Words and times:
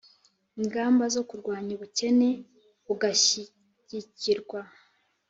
ingamba 0.59 1.03
zo 1.15 1.21
kurwanya 1.29 1.71
ubukene 1.77 2.29
bugashyigikirwa 2.85 4.59